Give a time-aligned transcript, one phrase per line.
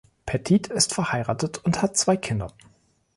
[0.25, 2.47] Pettit ist verheiratet und hat zwei Kinder.